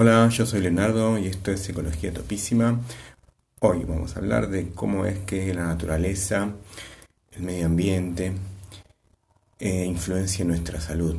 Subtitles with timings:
[0.00, 2.80] Hola, yo soy Leonardo y esto es Psicología Topísima.
[3.58, 6.52] Hoy vamos a hablar de cómo es que la naturaleza,
[7.32, 8.32] el medio ambiente,
[9.58, 11.16] eh, influencia nuestra salud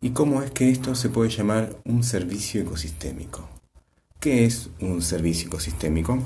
[0.00, 3.46] y cómo es que esto se puede llamar un servicio ecosistémico.
[4.18, 6.18] ¿Qué es un servicio ecosistémico?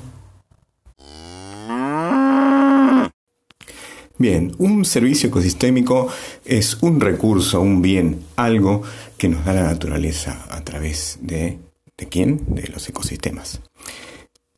[4.17, 6.07] Bien, un servicio ecosistémico
[6.45, 8.83] es un recurso, un bien, algo
[9.17, 11.59] que nos da la naturaleza a través de,
[11.97, 12.55] ¿de quién?
[12.55, 13.61] De los ecosistemas.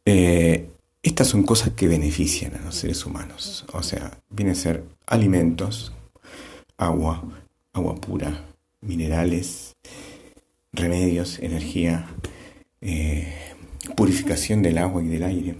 [0.06, 0.70] Eh,
[1.04, 5.94] estas son cosas que benefician a los seres humanos, o sea, vienen a ser alimentos,
[6.78, 7.24] agua,
[7.74, 8.46] agua pura,
[8.82, 9.76] minerales,
[10.74, 12.08] remedios, energía,
[12.82, 13.34] eh,
[13.96, 15.56] purificación del agua y del aire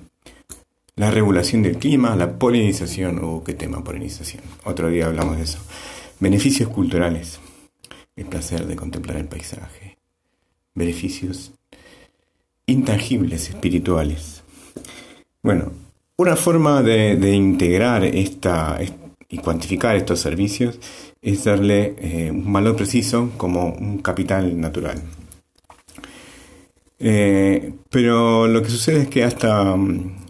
[0.96, 5.44] la regulación del clima, la polinización, o oh, qué tema polinización, otro día hablamos de
[5.44, 5.60] eso.
[6.20, 7.40] Beneficios culturales,
[8.16, 9.98] el placer de contemplar el paisaje,
[10.74, 11.52] beneficios
[12.66, 14.44] intangibles, espirituales.
[15.44, 15.72] Bueno,
[16.18, 18.80] una forma de, integrar esta,
[19.30, 20.80] y cuantificar estos servicios
[21.22, 25.02] es darle eh, un valor preciso como un capital natural.
[26.98, 30.26] Eh, pero lo que sucede es que hasta mm,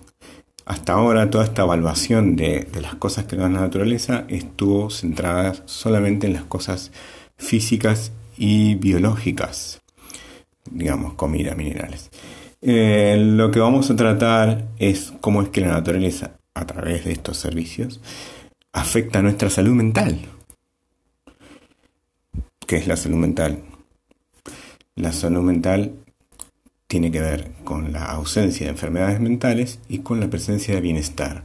[0.66, 6.28] hasta ahora toda esta evaluación de, las cosas que da la naturaleza estuvo centrada solamente
[6.28, 6.92] en las cosas
[7.38, 9.82] físicas y biológicas,
[10.70, 12.10] digamos, comida, minerales.
[12.62, 17.12] Eh, lo que vamos a tratar es cómo es que la naturaleza, a través de
[17.12, 18.02] estos servicios,
[18.74, 20.20] afecta a nuestra salud mental.
[22.66, 23.64] ¿Qué es la salud mental?
[24.96, 25.94] La salud mental
[26.88, 31.44] tiene que ver con la ausencia de enfermedades mentales y con la presencia de bienestar.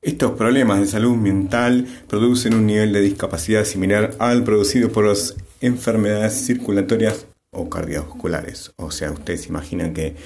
[0.00, 5.36] Estos problemas de salud mental producen un nivel de discapacidad similar al producido por las
[5.60, 8.72] enfermedades circulatorias o cardiovasculares.
[8.76, 10.16] O sea, ustedes imaginan que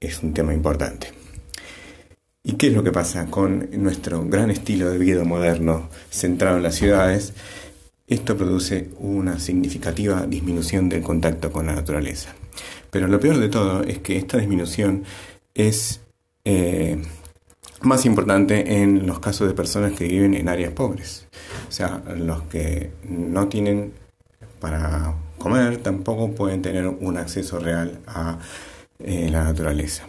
[0.00, 1.12] es un tema importante.
[2.42, 6.62] ¿Y qué es lo que pasa con nuestro gran estilo de vida moderno centrado en
[6.62, 7.32] las ciudades?
[8.06, 12.34] Esto produce una significativa disminución del contacto con la naturaleza.
[12.90, 15.04] Pero lo peor de todo es que esta disminución
[15.54, 16.02] es
[16.44, 17.00] eh,
[17.80, 21.26] más importante en los casos de personas que viven en áreas pobres.
[21.68, 23.94] O sea, los que no tienen
[24.64, 28.38] para comer tampoco pueden tener un acceso real a
[28.98, 30.04] eh, la naturaleza.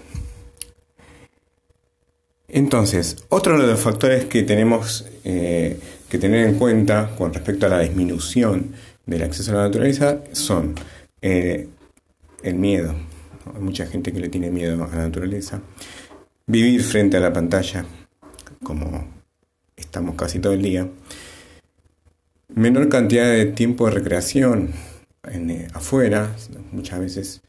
[2.48, 5.78] Entonces, otro de los factores que tenemos eh,
[6.08, 8.72] que tener en cuenta con respecto a la disminución
[9.06, 10.76] del acceso a la naturaleza son
[11.22, 11.68] eh,
[12.42, 12.96] el miedo.
[13.54, 15.60] Hay mucha gente que le tiene miedo a la naturaleza.
[16.48, 17.84] Vivir frente a la pantalla,
[18.64, 19.06] como
[19.76, 20.88] estamos casi todo el día.
[22.56, 24.72] Menor cantidad de tiempo de recreación
[25.30, 26.36] eh, afuera,
[26.72, 27.42] muchas veces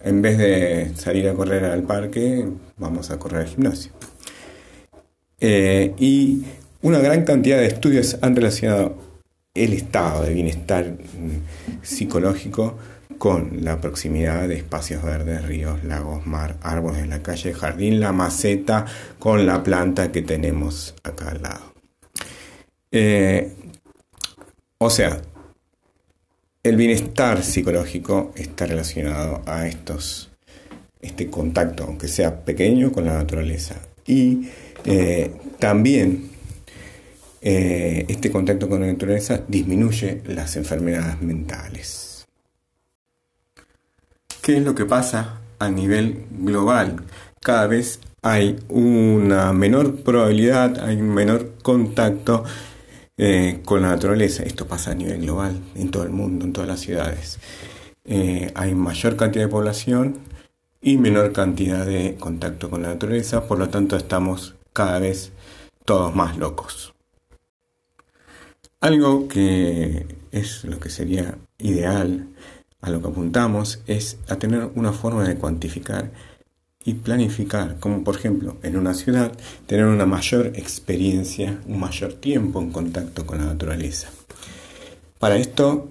[0.00, 2.46] en vez de salir a correr al parque,
[2.76, 3.92] vamos a correr al gimnasio.
[5.40, 6.44] Eh, y
[6.82, 8.96] una gran cantidad de estudios han relacionado
[9.54, 12.76] el estado de bienestar mm, psicológico
[13.18, 18.12] con la proximidad de espacios verdes, ríos, lagos, mar, árboles en la calle, jardín, la
[18.12, 18.84] maceta,
[19.18, 21.75] con la planta que tenemos acá al lado.
[22.90, 23.52] Eh,
[24.78, 25.20] o sea,
[26.62, 30.30] el bienestar psicológico está relacionado a estos,
[31.00, 33.76] este contacto, aunque sea pequeño, con la naturaleza.
[34.06, 34.48] Y
[34.84, 36.30] eh, también
[37.40, 42.26] eh, este contacto con la naturaleza disminuye las enfermedades mentales.
[44.42, 47.04] ¿Qué es lo que pasa a nivel global?
[47.40, 52.44] Cada vez hay una menor probabilidad, hay un menor contacto
[53.16, 54.42] eh, con la naturaleza.
[54.42, 57.38] Esto pasa a nivel global, en todo el mundo, en todas las ciudades.
[58.04, 60.18] Eh, hay mayor cantidad de población
[60.80, 65.32] y menor cantidad de contacto con la naturaleza, por lo tanto estamos cada vez
[65.84, 66.94] todos más locos.
[68.80, 72.28] Algo que es lo que sería ideal
[72.82, 76.10] a lo que apuntamos es a tener una forma de cuantificar
[76.86, 79.32] y planificar, como por ejemplo en una ciudad,
[79.66, 84.08] tener una mayor experiencia, un mayor tiempo en contacto con la naturaleza.
[85.18, 85.88] Para esto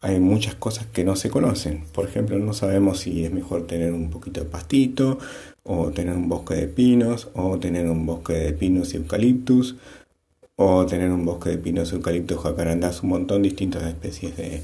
[0.00, 1.84] hay muchas cosas que no se conocen.
[1.92, 5.18] Por ejemplo, no sabemos si es mejor tener un poquito de pastito,
[5.62, 9.76] o tener un bosque de pinos, o tener un bosque de pinos y eucaliptus,
[10.56, 14.62] o tener un bosque de pinos, eucaliptus, jacarandás, un montón de distintas especies de,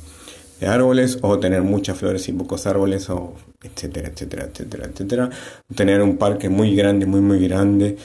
[0.60, 5.30] de árboles o tener muchas flores y pocos árboles o etcétera, etcétera, etcétera, etcétera.
[5.74, 7.96] Tener un parque muy grande, muy, muy grande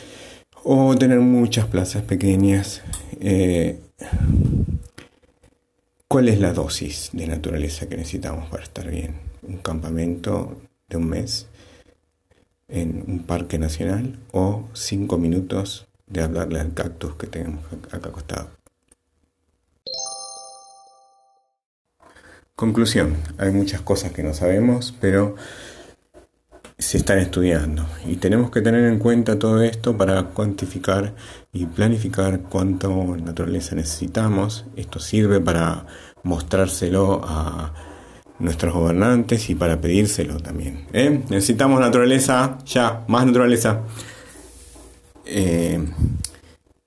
[0.63, 2.81] o tener muchas plazas pequeñas.
[3.19, 3.79] Eh,
[6.07, 9.15] ¿Cuál es la dosis de naturaleza que necesitamos para estar bien?
[9.43, 10.55] ¿Un campamento
[10.87, 11.47] de un mes
[12.69, 18.64] en un parque nacional o cinco minutos de hablarle al cactus que tenemos acá acostado?
[22.55, 25.35] Conclusión, hay muchas cosas que no sabemos, pero
[26.77, 31.13] se están estudiando y tenemos que tener en cuenta todo esto para cuantificar
[31.51, 34.63] y planificar cuánto naturaleza necesitamos.
[34.77, 35.85] Esto sirve para
[36.23, 37.73] mostrárselo a
[38.39, 40.87] nuestros gobernantes y para pedírselo también.
[40.93, 41.23] ¿eh?
[41.29, 43.81] Necesitamos naturaleza, ya, más naturaleza.
[45.25, 45.85] Eh,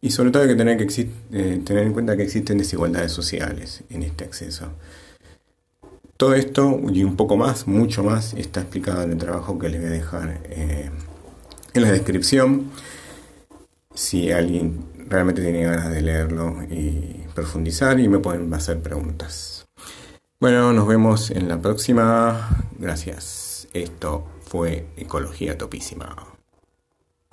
[0.01, 3.85] y sobre todo hay que tener, que eh, tener en cuenta que existen desigualdades sociales
[3.91, 4.73] en este acceso.
[6.19, 9.81] Todo esto y un poco más, mucho más, está explicado en el trabajo que les
[9.81, 10.91] voy a dejar eh,
[11.75, 12.73] en la descripción.
[13.95, 19.69] Si alguien realmente tiene ganas de leerlo y profundizar y me pueden hacer preguntas.
[20.41, 22.67] Bueno, nos vemos en la próxima.
[22.77, 23.69] Gracias.
[23.73, 26.38] Esto fue Ecología Topísima.